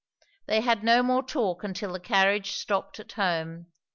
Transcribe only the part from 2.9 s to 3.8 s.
at home.